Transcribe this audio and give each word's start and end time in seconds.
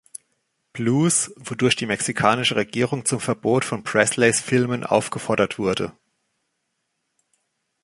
Blues, 0.73 1.31
wodurch 1.37 1.75
die 1.75 1.85
mexikanische 1.85 2.55
Regierung 2.55 3.05
zum 3.05 3.19
Verbot 3.19 3.63
von 3.63 3.83
Presleys 3.83 4.41
Filmen 4.41 4.83
aufgefordert 4.83 5.59
wurde. 5.59 5.93